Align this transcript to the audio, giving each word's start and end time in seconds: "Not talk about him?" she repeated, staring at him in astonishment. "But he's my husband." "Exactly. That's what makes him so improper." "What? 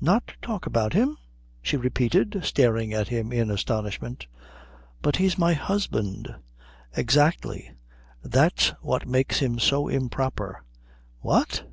"Not 0.00 0.32
talk 0.40 0.64
about 0.64 0.94
him?" 0.94 1.18
she 1.60 1.76
repeated, 1.76 2.40
staring 2.42 2.94
at 2.94 3.08
him 3.08 3.32
in 3.32 3.50
astonishment. 3.50 4.26
"But 5.02 5.16
he's 5.16 5.36
my 5.36 5.52
husband." 5.52 6.34
"Exactly. 6.96 7.70
That's 8.22 8.68
what 8.80 9.06
makes 9.06 9.40
him 9.40 9.58
so 9.58 9.88
improper." 9.88 10.64
"What? 11.20 11.64